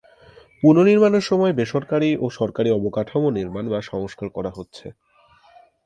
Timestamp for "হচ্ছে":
4.57-4.85